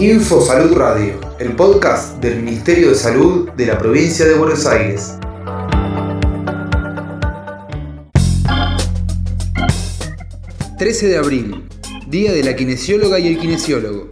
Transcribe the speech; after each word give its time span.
Info 0.00 0.40
Salud 0.40 0.76
Radio, 0.76 1.20
el 1.38 1.54
podcast 1.54 2.16
del 2.16 2.42
Ministerio 2.42 2.88
de 2.88 2.94
Salud 2.96 3.50
de 3.52 3.66
la 3.66 3.78
provincia 3.78 4.26
de 4.26 4.34
Buenos 4.34 4.66
Aires. 4.66 5.18
...13 10.78 11.08
de 11.08 11.16
abril... 11.16 11.68
...Día 12.08 12.32
de 12.32 12.42
la 12.42 12.56
Kinesióloga 12.56 13.20
y 13.20 13.28
el 13.28 13.38
Kinesiólogo... 13.38 14.10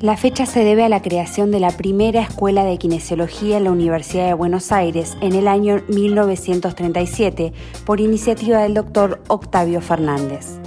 La 0.00 0.16
fecha 0.16 0.46
se 0.46 0.64
debe 0.64 0.84
a 0.84 0.88
la 0.88 1.00
creación 1.00 1.52
de 1.52 1.60
la 1.60 1.70
primera 1.70 2.20
escuela 2.20 2.64
de 2.64 2.76
kinesiología 2.76 3.56
en 3.56 3.64
la 3.64 3.70
Universidad 3.70 4.26
de 4.26 4.34
Buenos 4.34 4.72
Aires 4.72 5.16
en 5.22 5.34
el 5.34 5.48
año 5.48 5.82
1937 5.88 7.52
por 7.86 8.00
iniciativa 8.00 8.58
del 8.58 8.74
doctor 8.74 9.22
Octavio 9.28 9.80
Fernández. 9.80 10.58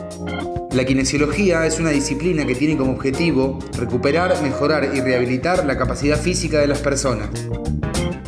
La 0.71 0.85
kinesiología 0.85 1.65
es 1.65 1.79
una 1.79 1.89
disciplina 1.89 2.45
que 2.45 2.55
tiene 2.55 2.77
como 2.77 2.93
objetivo 2.93 3.59
recuperar, 3.77 4.41
mejorar 4.41 4.89
y 4.93 5.01
rehabilitar 5.01 5.65
la 5.65 5.77
capacidad 5.77 6.19
física 6.19 6.59
de 6.59 6.67
las 6.67 6.79
personas 6.79 7.29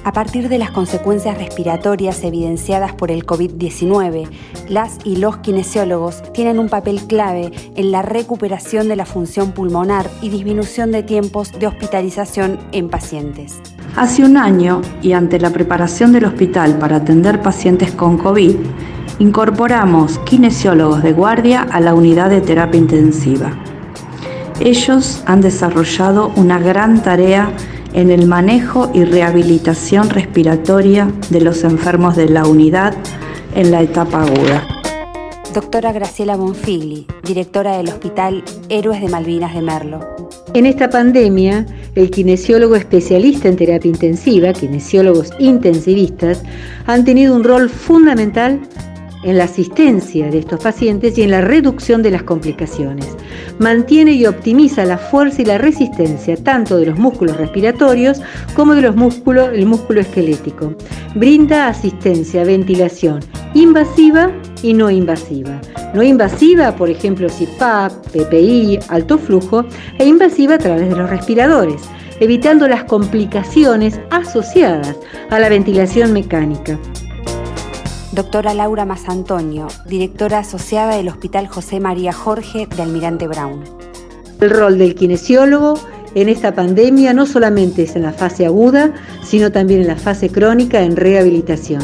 a 0.09 0.11
partir 0.11 0.49
de 0.49 0.57
las 0.57 0.71
consecuencias 0.71 1.37
respiratorias 1.37 2.23
evidenciadas 2.23 2.93
por 2.93 3.11
el 3.11 3.27
COVID-19, 3.27 4.27
las 4.67 4.97
y 5.03 5.17
los 5.17 5.37
kinesiólogos 5.37 6.23
tienen 6.33 6.57
un 6.57 6.67
papel 6.67 7.01
clave 7.05 7.51
en 7.75 7.91
la 7.91 8.01
recuperación 8.01 8.87
de 8.87 8.95
la 8.95 9.05
función 9.05 9.51
pulmonar 9.51 10.09
y 10.23 10.29
disminución 10.29 10.91
de 10.91 11.03
tiempos 11.03 11.51
de 11.59 11.67
hospitalización 11.67 12.57
en 12.71 12.89
pacientes. 12.89 13.61
Hace 13.95 14.23
un 14.23 14.37
año, 14.37 14.81
y 15.03 15.13
ante 15.13 15.39
la 15.39 15.51
preparación 15.51 16.11
del 16.11 16.25
hospital 16.25 16.79
para 16.79 16.97
atender 16.97 17.43
pacientes 17.43 17.91
con 17.91 18.17
COVID, 18.17 18.55
incorporamos 19.19 20.17
kinesiólogos 20.19 21.03
de 21.03 21.13
guardia 21.13 21.61
a 21.61 21.79
la 21.81 21.93
unidad 21.93 22.29
de 22.29 22.41
terapia 22.41 22.79
intensiva. 22.79 23.51
Ellos 24.59 25.21
han 25.25 25.41
desarrollado 25.41 26.31
una 26.35 26.59
gran 26.59 27.03
tarea 27.03 27.51
en 27.93 28.11
el 28.11 28.27
manejo 28.27 28.89
y 28.93 29.03
rehabilitación 29.03 30.09
respiratoria 30.09 31.11
de 31.29 31.41
los 31.41 31.63
enfermos 31.63 32.15
de 32.15 32.29
la 32.29 32.45
unidad 32.45 32.93
en 33.55 33.71
la 33.71 33.81
etapa 33.81 34.23
aguda. 34.23 34.67
Doctora 35.53 35.91
Graciela 35.91 36.35
Bonfigli, 36.35 37.07
directora 37.23 37.77
del 37.77 37.87
Hospital 37.87 38.43
Héroes 38.69 39.01
de 39.01 39.09
Malvinas 39.09 39.53
de 39.55 39.61
Merlo. 39.61 39.99
En 40.53 40.67
esta 40.67 40.89
pandemia, 40.89 41.65
el 41.95 42.11
kinesiólogo 42.11 42.75
especialista 42.75 43.47
en 43.47 43.55
terapia 43.55 43.89
intensiva, 43.89 44.53
kinesiólogos 44.53 45.31
intensivistas, 45.39 46.43
han 46.85 47.03
tenido 47.03 47.35
un 47.35 47.43
rol 47.43 47.69
fundamental 47.69 48.59
en 49.23 49.37
la 49.37 49.45
asistencia 49.45 50.29
de 50.29 50.39
estos 50.39 50.61
pacientes 50.61 51.17
y 51.17 51.23
en 51.23 51.31
la 51.31 51.41
reducción 51.41 52.01
de 52.01 52.11
las 52.11 52.23
complicaciones. 52.23 53.07
Mantiene 53.59 54.13
y 54.13 54.25
optimiza 54.25 54.85
la 54.85 54.97
fuerza 54.97 55.41
y 55.41 55.45
la 55.45 55.57
resistencia 55.57 56.37
tanto 56.37 56.77
de 56.77 56.87
los 56.87 56.97
músculos 56.97 57.37
respiratorios 57.37 58.21
como 58.55 58.75
de 58.75 58.81
los 58.81 58.95
músculos, 58.95 59.49
el 59.53 59.65
músculo 59.65 60.01
esquelético. 60.01 60.73
Brinda 61.15 61.67
asistencia, 61.67 62.43
ventilación 62.43 63.19
invasiva 63.53 64.31
y 64.61 64.73
no 64.73 64.89
invasiva. 64.89 65.59
No 65.93 66.03
invasiva, 66.03 66.75
por 66.75 66.89
ejemplo, 66.89 67.27
CPAP, 67.27 67.91
PPI, 68.11 68.79
alto 68.89 69.17
flujo, 69.17 69.65
e 69.97 70.05
invasiva 70.05 70.55
a 70.55 70.59
través 70.59 70.89
de 70.89 70.95
los 70.95 71.09
respiradores, 71.09 71.81
evitando 72.19 72.67
las 72.67 72.83
complicaciones 72.83 73.99
asociadas 74.11 74.95
a 75.31 75.39
la 75.39 75.49
ventilación 75.49 76.13
mecánica 76.13 76.77
doctora 78.19 78.53
Laura 78.53 78.83
Mazantonio, 78.83 79.67
directora 79.85 80.39
asociada 80.39 80.97
del 80.97 81.07
Hospital 81.07 81.47
José 81.47 81.79
María 81.79 82.11
Jorge 82.11 82.67
de 82.67 82.81
Almirante 82.81 83.29
Brown. 83.29 83.63
El 84.41 84.49
rol 84.49 84.77
del 84.77 84.93
kinesiólogo 84.93 85.75
en 86.15 86.27
esta 86.27 86.53
pandemia 86.53 87.13
no 87.13 87.25
solamente 87.25 87.83
es 87.83 87.95
en 87.95 88.01
la 88.01 88.11
fase 88.11 88.45
aguda, 88.45 88.93
sino 89.23 89.53
también 89.53 89.79
en 89.79 89.87
la 89.87 89.95
fase 89.95 90.29
crónica 90.29 90.81
en 90.81 90.97
rehabilitación. 90.97 91.79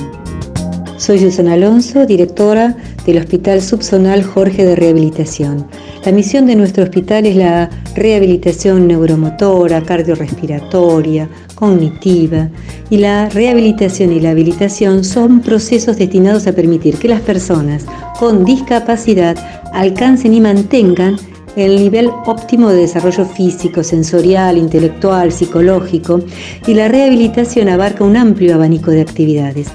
Soy 0.98 1.20
Susana 1.20 1.54
Alonso, 1.54 2.06
directora 2.06 2.78
del 3.06 3.18
Hospital 3.18 3.62
Subzonal 3.62 4.24
Jorge 4.24 4.66
de 4.66 4.78
Rehabilitación. 4.78 5.68
La 6.06 6.14
misión 6.14 6.46
de 6.46 6.56
nuestro 6.56 6.86
hospital 6.86 7.26
es 7.26 7.36
la 7.36 7.70
rehabilitación 7.96 8.88
neuromotora, 8.88 9.84
cardiorrespiratoria, 9.84 11.30
cognitiva 11.54 12.50
y 12.90 12.98
la 12.98 13.28
rehabilitación 13.28 14.14
y 14.14 14.22
la 14.22 14.30
habilitación 14.30 15.04
son 15.04 15.42
procesos 15.42 15.98
destinados 15.98 16.48
a 16.48 16.54
permitir 16.54 16.98
que 16.98 17.10
las 17.10 17.22
personas 17.22 17.86
con 18.18 18.46
discapacidad 18.46 19.36
alcancen 19.74 20.34
y 20.34 20.40
mantengan 20.40 21.18
el 21.58 21.76
nivel 21.76 22.10
óptimo 22.26 22.70
de 22.70 22.78
desarrollo 22.78 23.26
físico, 23.26 23.84
sensorial, 23.84 24.58
intelectual, 24.58 25.34
psicológico 25.34 26.22
y 26.66 26.74
la 26.74 26.88
rehabilitación 26.88 27.68
abarca 27.68 28.06
un 28.06 28.16
amplio 28.16 28.56
abanico 28.56 28.92
de 28.92 29.02
actividades. 29.02 29.68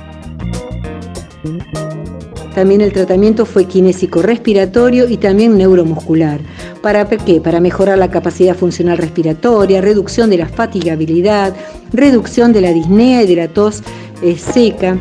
También 2.54 2.80
el 2.80 2.92
tratamiento 2.92 3.46
fue 3.46 3.66
kinésico 3.66 4.22
respiratorio 4.22 5.08
y 5.08 5.16
también 5.16 5.56
neuromuscular. 5.56 6.40
¿Para 6.82 7.08
qué? 7.08 7.40
Para 7.40 7.60
mejorar 7.60 7.98
la 7.98 8.10
capacidad 8.10 8.56
funcional 8.56 8.98
respiratoria, 8.98 9.80
reducción 9.80 10.30
de 10.30 10.38
la 10.38 10.48
fatigabilidad, 10.48 11.54
reducción 11.92 12.52
de 12.52 12.60
la 12.60 12.72
disnea 12.72 13.22
y 13.22 13.26
de 13.26 13.36
la 13.36 13.48
tos 13.48 13.82
eh, 14.22 14.36
seca. 14.36 14.98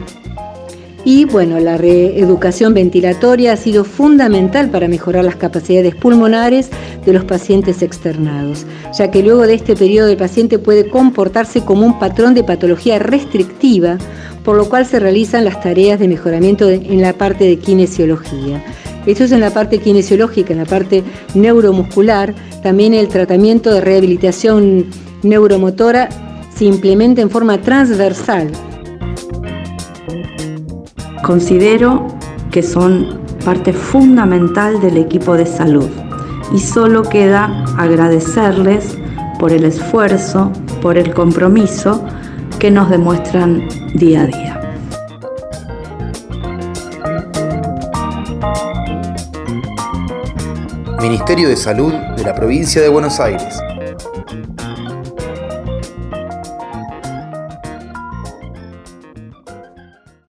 Y 1.06 1.26
bueno, 1.26 1.60
la 1.60 1.78
reeducación 1.78 2.74
ventilatoria 2.74 3.54
ha 3.54 3.58
sido 3.58 3.86
fundamental 3.86 4.70
para 4.70 4.90
mejorar 4.90 5.24
las 5.24 5.38
capacidades 5.38 5.96
pulmonares 5.96 6.70
de 7.06 7.14
los 7.14 7.24
pacientes 7.24 7.82
externados, 7.82 8.66
ya 8.98 9.10
que 9.10 9.24
luego 9.24 9.48
de 9.48 9.54
este 9.54 9.76
periodo 9.76 10.10
el 10.10 10.18
paciente 10.18 10.60
puede 10.60 10.90
comportarse 10.90 11.62
como 11.62 11.86
un 11.86 11.98
patrón 12.00 12.34
de 12.34 12.44
patología 12.44 13.00
restrictiva 13.00 13.98
por 14.50 14.58
lo 14.58 14.68
cual 14.68 14.84
se 14.84 15.00
realizan 15.00 15.46
las 15.46 15.62
tareas 15.62 16.00
de 16.00 16.08
mejoramiento 16.08 16.68
en 16.68 17.04
la 17.04 17.14
parte 17.14 17.44
de 17.44 17.60
kinesiología. 17.60 18.66
Esto 19.06 19.26
es 19.26 19.32
en 19.32 19.42
la 19.42 19.52
parte 19.52 19.78
kinesiológica, 19.78 20.54
en 20.54 20.58
la 20.58 20.66
parte 20.66 21.04
neuromuscular, 21.36 22.34
también 22.64 22.96
el 22.96 23.10
tratamiento 23.10 23.72
de 23.72 23.82
rehabilitación 23.82 24.88
neuromotora 25.22 26.10
se 26.52 26.66
implementa 26.66 27.22
en 27.22 27.30
forma 27.30 27.62
transversal. 27.62 28.50
Considero 31.22 32.08
que 32.50 32.64
son 32.64 33.20
parte 33.46 33.72
fundamental 33.72 34.82
del 34.82 34.98
equipo 34.98 35.38
de 35.38 35.46
salud 35.46 35.90
y 36.52 36.58
solo 36.58 37.04
queda 37.04 37.66
agradecerles 37.78 38.98
por 39.40 39.52
el 39.52 39.64
esfuerzo, 39.64 40.52
por 40.82 40.98
el 40.98 41.14
compromiso 41.14 42.04
que 42.60 42.70
nos 42.70 42.90
demuestran 42.90 43.70
día 43.94 44.22
a 44.22 44.26
día. 44.26 44.56
Ministerio 51.02 51.48
de 51.48 51.56
Salud 51.56 51.94
de 51.94 52.24
la 52.24 52.36
Provincia 52.36 52.82
de 52.82 52.90
Buenos 52.90 53.22
Aires. 53.22 53.58